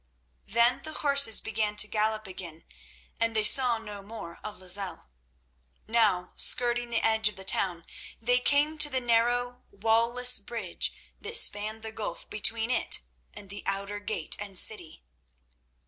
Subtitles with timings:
[0.47, 2.65] Then the horses began to gallop again,
[3.19, 5.11] and they saw no more of Lozelle.
[5.87, 7.85] Now, skirting the edge of the town,
[8.19, 10.91] they came to the narrow, wall less bridge
[11.21, 13.01] that spanned the gulf between it
[13.35, 15.03] and the outer gate and city.